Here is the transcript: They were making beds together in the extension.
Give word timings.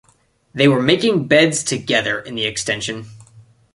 They 0.51 0.67
were 0.67 0.81
making 0.81 1.27
beds 1.27 1.63
together 1.63 2.19
in 2.19 2.33
the 2.33 2.45
extension. 2.45 3.05